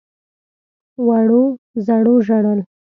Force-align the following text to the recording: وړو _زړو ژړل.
وړو 1.05 1.43
_زړو 1.85 2.13
ژړل. 2.27 2.59